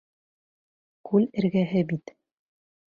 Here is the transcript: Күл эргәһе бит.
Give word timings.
Күл 1.11 1.29
эргәһе 1.43 1.87
бит. 1.95 2.19